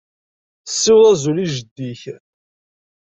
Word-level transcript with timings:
Ssiweḍ 0.71 1.05
azul 1.11 1.37
i 1.43 1.45
jeddi-k. 1.53 2.01